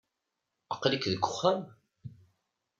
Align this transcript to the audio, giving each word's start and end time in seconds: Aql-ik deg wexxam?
Aql-ik 0.73 1.03
deg 1.11 1.23
wexxam? 1.27 1.61